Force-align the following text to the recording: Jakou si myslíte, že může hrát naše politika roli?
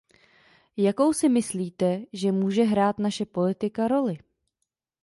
Jakou 0.77 1.13
si 1.13 1.29
myslíte, 1.29 2.01
že 2.13 2.31
může 2.31 2.63
hrát 2.63 2.99
naše 2.99 3.25
politika 3.25 3.87
roli? 3.87 4.17